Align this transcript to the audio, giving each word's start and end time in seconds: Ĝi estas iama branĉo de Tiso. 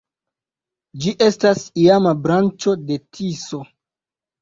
Ĝi 1.03 1.13
estas 1.27 1.63
iama 1.83 2.17
branĉo 2.25 2.77
de 2.89 3.01
Tiso. 3.15 3.65